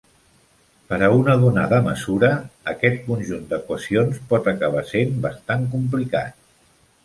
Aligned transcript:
Per 0.91 0.97
a 1.07 1.09
una 1.17 1.35
donada 1.43 1.81
mesura, 1.89 2.31
aquest 2.73 3.05
conjunt 3.11 3.45
d'equacions 3.53 4.19
pot 4.35 4.53
acabar 4.57 4.85
sent 4.97 5.17
bastant 5.29 5.71
complicat. 5.79 6.45